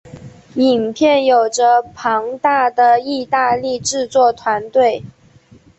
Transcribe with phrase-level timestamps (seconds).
[0.55, 5.03] 影片有着庞大的意大利制作团队。